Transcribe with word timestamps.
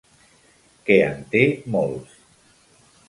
Que 0.87 0.97
en 1.09 1.21
té 1.35 1.43
molts. 1.77 2.17